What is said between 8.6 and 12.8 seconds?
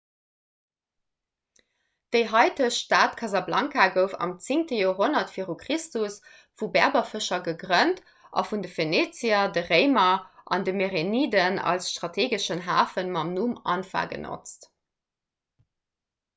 de phënizier de réimer an de mereniden als strateegeschen